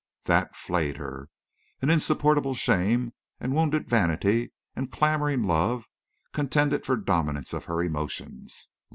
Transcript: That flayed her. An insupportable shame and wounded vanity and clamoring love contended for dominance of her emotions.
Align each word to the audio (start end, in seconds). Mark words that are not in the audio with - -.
That 0.23 0.55
flayed 0.55 0.97
her. 0.97 1.29
An 1.79 1.91
insupportable 1.91 2.55
shame 2.55 3.13
and 3.39 3.53
wounded 3.53 3.87
vanity 3.87 4.51
and 4.75 4.91
clamoring 4.91 5.43
love 5.43 5.85
contended 6.33 6.87
for 6.87 6.95
dominance 6.97 7.53
of 7.53 7.65
her 7.65 7.83
emotions. 7.83 8.69